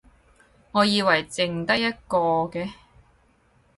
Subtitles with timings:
[0.71, 2.17] 我以為剩得一個
[2.49, 2.71] 嘅